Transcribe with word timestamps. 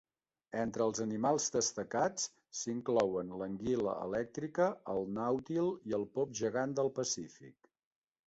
Entre 0.59 0.85
els 0.91 1.01
animals 1.03 1.49
destacats 1.55 2.23
s'inclouen 2.59 3.29
l'anguila 3.41 3.93
elèctrica, 4.07 4.69
el 4.95 5.05
nàutil 5.19 5.71
i 5.91 5.95
el 5.99 6.07
pop 6.19 6.33
gegant 6.43 6.73
del 6.81 6.91
Pacífic. 6.99 7.71